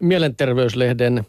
[0.00, 1.26] Mielenterveyslehden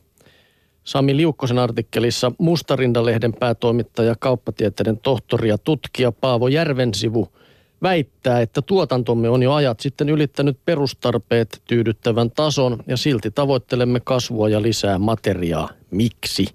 [0.84, 7.28] Sami Liukkosen artikkelissa Mustarindalehden päätoimittaja, kauppatieteiden tohtori ja tutkija Paavo Järvensivu
[7.82, 14.50] väittää, että tuotantomme on jo ajat sitten ylittänyt perustarpeet tyydyttävän tason ja silti tavoittelemme kasvua
[14.50, 15.70] ja lisää materiaa.
[15.92, 16.48] Miksi?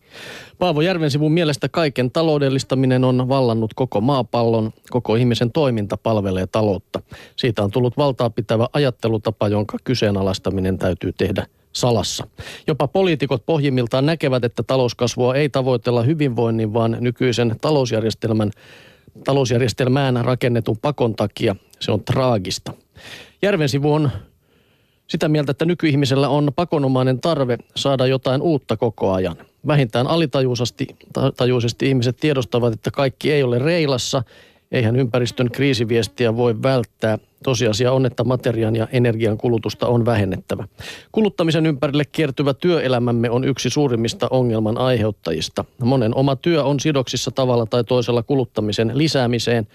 [0.58, 7.02] Paavo Järvensivun mielestä kaiken taloudellistaminen on vallannut koko maapallon, koko ihmisen toiminta palvelee taloutta.
[7.36, 11.46] Siitä on tullut valtaa pitävä ajattelutapa, jonka kyseenalaistaminen täytyy tehdä
[11.76, 12.26] salassa.
[12.66, 18.50] Jopa poliitikot pohjimmiltaan näkevät, että talouskasvua ei tavoitella hyvinvoinnin, vaan nykyisen talousjärjestelmän,
[19.24, 22.72] talousjärjestelmään rakennetun pakon takia se on traagista.
[23.42, 24.10] Järvensivu on
[25.06, 29.36] sitä mieltä, että nykyihmisellä on pakonomainen tarve saada jotain uutta koko ajan.
[29.66, 30.86] Vähintään alitajuisesti
[31.36, 34.22] tajuisesti ihmiset tiedostavat, että kaikki ei ole reilassa,
[34.72, 37.18] eihän ympäristön kriisiviestiä voi välttää.
[37.44, 40.68] Tosiasia on, että materiaan ja energian kulutusta on vähennettävä.
[41.12, 45.64] Kuluttamisen ympärille kiertyvä työelämämme on yksi suurimmista ongelman aiheuttajista.
[45.82, 49.66] Monen oma työ on sidoksissa tavalla tai toisella kuluttamisen lisäämiseen.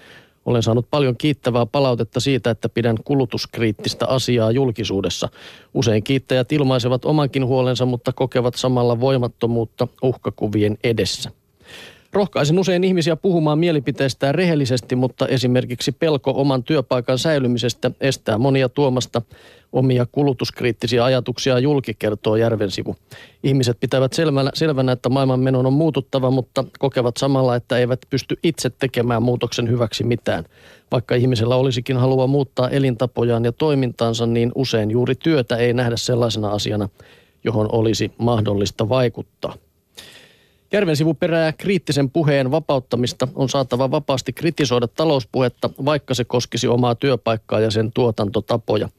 [0.46, 5.30] Olen saanut paljon kiittävää palautetta siitä, että pidän kulutuskriittistä asiaa julkisuudessa.
[5.74, 11.32] Usein kiittäjät ilmaisevat omankin huolensa, mutta kokevat samalla voimattomuutta uhkakuvien edessä.
[12.14, 19.22] Rohkaisen usein ihmisiä puhumaan mielipiteistään rehellisesti, mutta esimerkiksi pelko oman työpaikan säilymisestä estää monia tuomasta
[19.72, 22.96] omia kulutuskriittisiä ajatuksia julki, kertoo Järvensivu.
[23.44, 28.38] Ihmiset pitävät selvänä, selvänä, että maailman menon on muututtava, mutta kokevat samalla, että eivät pysty
[28.44, 30.44] itse tekemään muutoksen hyväksi mitään.
[30.92, 36.50] Vaikka ihmisellä olisikin halua muuttaa elintapojaan ja toimintaansa, niin usein juuri työtä ei nähdä sellaisena
[36.50, 36.90] asiana,
[37.44, 39.56] johon olisi mahdollista vaikuttaa.
[40.74, 47.60] Järvensivu perää kriittisen puheen vapauttamista on saatava vapaasti kritisoida talouspuhetta, vaikka se koskisi omaa työpaikkaa
[47.60, 48.90] ja sen tuotantotapoja.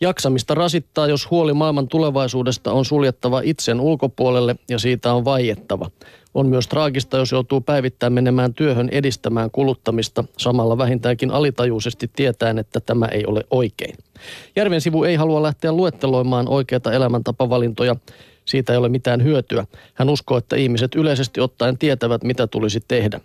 [0.00, 5.90] Jaksamista rasittaa, jos huoli maailman tulevaisuudesta on suljettava itsen ulkopuolelle ja siitä on vaiettava.
[6.34, 12.80] On myös traagista, jos joutuu päivittäin menemään työhön edistämään kuluttamista, samalla vähintäänkin alitajuisesti tietäen, että
[12.80, 13.94] tämä ei ole oikein.
[14.56, 17.96] Järven sivu ei halua lähteä luetteloimaan oikeita elämäntapavalintoja,
[18.52, 19.66] siitä ei ole mitään hyötyä.
[19.94, 23.20] Hän uskoo, että ihmiset yleisesti ottaen tietävät, mitä tulisi tehdä.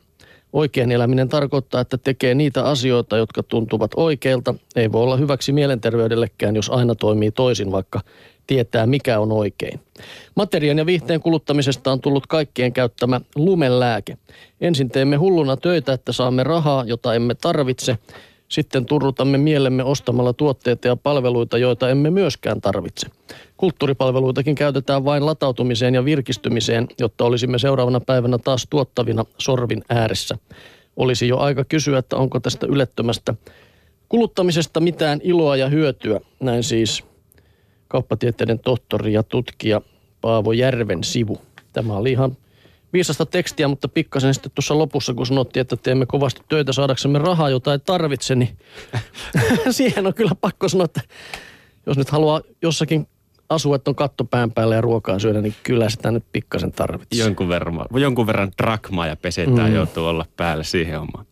[0.54, 4.56] Oikein eläminen tarkoittaa, että tekee niitä asioita, jotka tuntuvat oikeilta.
[4.76, 8.02] Ei voi olla hyväksi mielenterveydellekään, jos aina toimii toisin, vaikka
[8.48, 9.80] tietää, mikä on oikein.
[10.36, 14.18] Materiaan ja viihteen kuluttamisesta on tullut kaikkien käyttämä lumelääke.
[14.62, 17.98] Ensin teemme hulluna töitä, että saamme rahaa, jota emme tarvitse–
[18.48, 23.08] sitten turrutamme mielemme ostamalla tuotteita ja palveluita, joita emme myöskään tarvitse.
[23.58, 30.38] Kulttuuripalveluitakin käytetään vain latautumiseen ja virkistymiseen, jotta olisimme seuraavana päivänä taas tuottavina sorvin ääressä.
[30.98, 33.34] Olisi jo aika kysyä, että onko tästä ylettömästä
[34.10, 36.20] kuluttamisesta mitään iloa ja hyötyä.
[36.40, 37.04] Näin siis
[37.88, 39.82] kauppatieteiden tohtori ja tutkija
[40.22, 41.42] Paavo Järven sivu.
[41.74, 42.38] Tämä oli ihan
[42.94, 47.50] viisasta tekstiä, mutta pikkasen sitten tuossa lopussa, kun sanottiin, että teemme kovasti töitä saadaksemme rahaa,
[47.50, 48.58] jota ei tarvitse, niin
[49.72, 51.02] siihen on kyllä pakko sanoa, että
[51.86, 53.08] jos nyt haluaa jossakin
[53.50, 57.26] asua, että on katto pään päällä ja ruokaa syödä, niin kyllä sitä nyt pikkasen tarvitsee.
[57.26, 59.76] Jonkun verran, jonkun verran drakmaa ja pesetään mm.
[59.76, 61.26] joutuu olla päällä siihen omaan.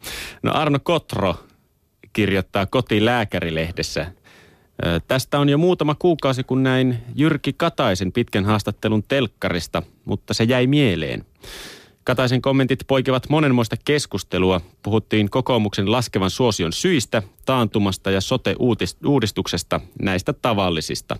[0.43, 1.35] No Arno Kotro
[2.13, 4.11] kirjoittaa kotilääkärilehdessä
[5.07, 10.67] Tästä on jo muutama kuukausi, kun näin Jyrki Kataisen pitkän haastattelun telkkarista, mutta se jäi
[10.67, 11.25] mieleen.
[12.03, 14.61] Kataisen kommentit poikevat monenmoista keskustelua.
[14.83, 21.17] Puhuttiin kokoomuksen laskevan suosion syistä, taantumasta ja sote-uudistuksesta, näistä tavallisista.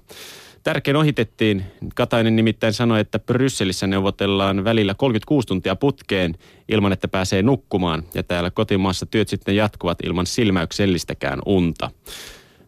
[0.64, 1.64] Tärkein ohitettiin.
[1.96, 6.36] Katainen nimittäin sanoi, että Brysselissä neuvotellaan välillä 36 tuntia putkeen
[6.70, 8.04] ilman, että pääsee nukkumaan.
[8.14, 11.92] Ja täällä kotimaassa työt sitten jatkuvat ilman silmäyksellistäkään unta.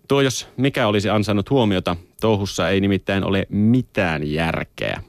[0.07, 5.01] Tuo jos mikä olisi ansainnut huomiota, touhussa ei nimittäin ole mitään järkeä.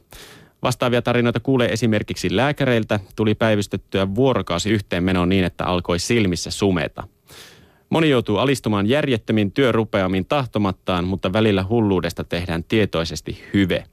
[0.62, 7.08] Vastaavia tarinoita kuulee esimerkiksi lääkäreiltä, tuli päivystettyä vuorokausi yhteenmenoon niin, että alkoi silmissä sumeta.
[7.90, 13.84] Moni joutuu alistumaan järjettömiin työrupeamiin tahtomattaan, mutta välillä hulluudesta tehdään tietoisesti hyve.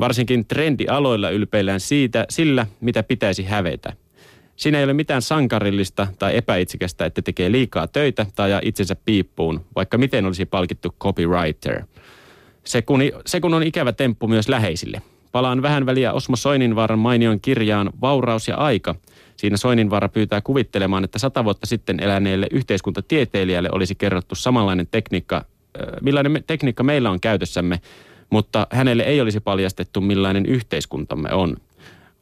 [0.00, 3.92] Varsinkin trendialoilla ylpeillään siitä, sillä, mitä pitäisi hävetä–
[4.56, 9.64] Siinä ei ole mitään sankarillista tai epäitsikästä, että tekee liikaa töitä tai ajaa itsensä piippuun,
[9.76, 11.82] vaikka miten olisi palkittu copywriter.
[12.64, 15.02] Se kun, se kun on ikävä temppu myös läheisille.
[15.32, 18.94] Palaan vähän väliä Osmo Soininvaaran mainion kirjaan Vauraus ja aika.
[19.36, 25.44] Siinä Soininvaara pyytää kuvittelemaan, että sata vuotta sitten eläneelle yhteiskuntatieteilijälle olisi kerrottu samanlainen tekniikka,
[26.02, 27.80] millainen tekniikka meillä on käytössämme,
[28.30, 31.56] mutta hänelle ei olisi paljastettu millainen yhteiskuntamme on.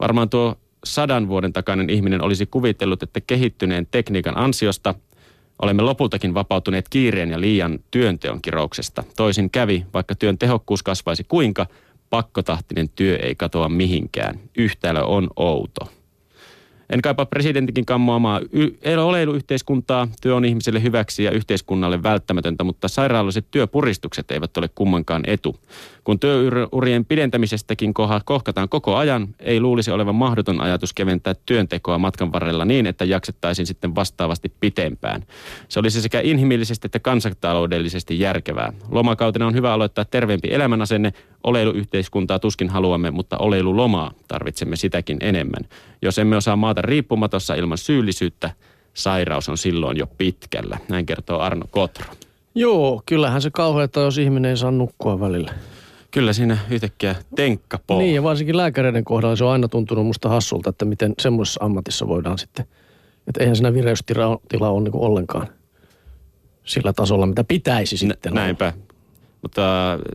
[0.00, 4.94] Varmaan tuo sadan vuoden takainen ihminen olisi kuvitellut, että kehittyneen tekniikan ansiosta
[5.62, 9.05] olemme lopultakin vapautuneet kiireen ja liian työnteon kirouksesta.
[9.17, 11.67] Toisin kävi, vaikka työn tehokkuus kasvaisi kuinka,
[12.11, 14.40] pakkotahtinen työ ei katoa mihinkään.
[14.56, 15.90] Yhtälö on outo.
[16.90, 20.08] En kaipaa presidentinkin kammoamaa y- oleiluyhteiskuntaa.
[20.23, 25.56] Työ on ihmiselle hyväksi ja yhteiskunnalle välttämätöntä, mutta sairaalliset työpuristukset eivät ole kummankaan etu.
[26.04, 27.94] Kun työurien pidentämisestäkin
[28.25, 33.66] kohkataan koko ajan, ei luulisi olevan mahdoton ajatus keventää työntekoa matkan varrella niin, että jaksettaisiin
[33.66, 35.25] sitten vastaavasti pitempään.
[35.69, 38.72] Se olisi sekä inhimillisesti että kansantaloudellisesti järkevää.
[38.90, 41.12] Lomakautena on hyvä aloittaa terveempi elämänasenne.
[41.44, 45.64] Oleiluyhteiskuntaa tuskin haluamme, mutta oleilulomaa tarvitsemme sitäkin enemmän.
[46.02, 48.50] Jos emme osaa maata riippumatossa ilman syyllisyyttä,
[48.94, 50.78] sairaus on silloin jo pitkällä.
[50.88, 52.06] Näin kertoo Arno Kotro.
[52.54, 55.52] Joo, kyllähän se kauheata, jos ihminen ei saa nukkua välillä.
[56.12, 57.99] Kyllä siinä yhtäkkiä tenkka poo.
[57.99, 62.09] Niin, ja varsinkin lääkäreiden kohdalla se on aina tuntunut musta hassulta, että miten semmoisessa ammatissa
[62.09, 62.67] voidaan sitten,
[63.26, 65.49] että eihän siinä vireystila ole niin ollenkaan
[66.64, 68.73] sillä tasolla, mitä pitäisi sitten Nä, Näinpä.
[69.43, 69.62] Mutta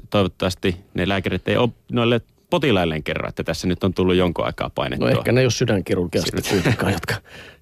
[0.10, 4.70] toivottavasti ne lääkärit ei ole noille potilailleen kerran, että tässä nyt on tullut jonkun aikaa
[4.76, 5.10] painettua.
[5.10, 7.16] No ehkä ne ole sydänkirurgiasta kuitenkaan, jotka,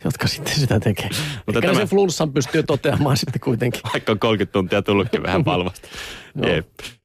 [0.04, 1.10] jotka sitten sitä tekee.
[1.46, 1.80] Mutta ehkä tämä...
[1.80, 3.82] se flunssan pystyy toteamaan sitten kuitenkin.
[3.94, 5.88] Vaikka on 30 tuntia tullutkin vähän palvasta.
[6.34, 6.48] no.